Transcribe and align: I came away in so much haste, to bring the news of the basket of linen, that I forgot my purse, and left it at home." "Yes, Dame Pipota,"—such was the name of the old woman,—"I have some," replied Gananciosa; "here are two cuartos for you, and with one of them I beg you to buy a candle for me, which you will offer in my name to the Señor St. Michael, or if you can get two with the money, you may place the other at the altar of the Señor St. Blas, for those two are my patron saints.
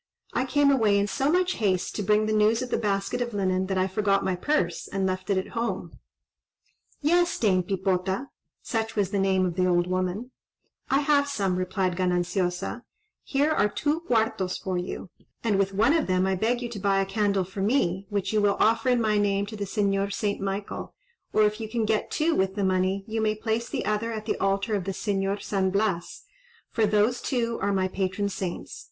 I 0.33 0.45
came 0.47 0.71
away 0.71 0.97
in 0.97 1.05
so 1.05 1.31
much 1.31 1.57
haste, 1.61 1.95
to 1.95 2.01
bring 2.01 2.25
the 2.25 2.33
news 2.33 2.63
of 2.63 2.71
the 2.71 2.77
basket 2.79 3.21
of 3.21 3.35
linen, 3.35 3.67
that 3.67 3.77
I 3.77 3.85
forgot 3.85 4.23
my 4.25 4.35
purse, 4.35 4.87
and 4.87 5.05
left 5.05 5.29
it 5.29 5.37
at 5.37 5.49
home." 5.49 5.99
"Yes, 7.01 7.37
Dame 7.37 7.61
Pipota,"—such 7.61 8.95
was 8.95 9.11
the 9.11 9.19
name 9.19 9.45
of 9.45 9.53
the 9.53 9.67
old 9.67 9.85
woman,—"I 9.85 11.01
have 11.01 11.27
some," 11.27 11.55
replied 11.55 11.95
Gananciosa; 11.95 12.81
"here 13.23 13.51
are 13.51 13.69
two 13.69 13.99
cuartos 13.99 14.57
for 14.57 14.75
you, 14.75 15.11
and 15.43 15.59
with 15.59 15.71
one 15.71 15.93
of 15.93 16.07
them 16.07 16.25
I 16.25 16.33
beg 16.33 16.63
you 16.63 16.69
to 16.69 16.79
buy 16.79 16.99
a 16.99 17.05
candle 17.05 17.43
for 17.43 17.61
me, 17.61 18.07
which 18.09 18.33
you 18.33 18.41
will 18.41 18.57
offer 18.59 18.89
in 18.89 19.01
my 19.01 19.19
name 19.19 19.45
to 19.45 19.55
the 19.55 19.65
Señor 19.65 20.11
St. 20.11 20.41
Michael, 20.41 20.95
or 21.31 21.43
if 21.43 21.61
you 21.61 21.69
can 21.69 21.85
get 21.85 22.09
two 22.09 22.33
with 22.33 22.55
the 22.55 22.63
money, 22.63 23.03
you 23.05 23.21
may 23.21 23.35
place 23.35 23.69
the 23.69 23.85
other 23.85 24.11
at 24.11 24.25
the 24.25 24.37
altar 24.39 24.73
of 24.73 24.85
the 24.85 24.93
Señor 24.93 25.43
St. 25.43 25.71
Blas, 25.71 26.23
for 26.71 26.87
those 26.87 27.21
two 27.21 27.59
are 27.61 27.71
my 27.71 27.87
patron 27.87 28.29
saints. 28.29 28.79